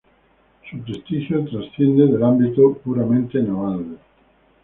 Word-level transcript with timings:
Su 0.67 0.79
prestigio 0.79 1.45
trasciende 1.45 2.07
del 2.07 2.23
ámbito 2.23 2.73
puramente 2.83 3.37
naval. 3.39 3.99